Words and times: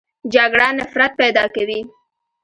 جګړه 0.33 0.67
نفرت 0.77 1.11
پیدا 1.21 1.43
کوي 1.55 1.79